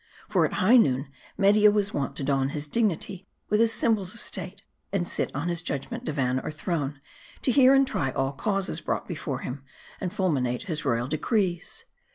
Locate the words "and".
4.91-5.07, 7.75-7.85, 9.99-10.11